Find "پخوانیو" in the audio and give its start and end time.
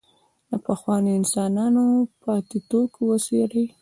0.65-1.17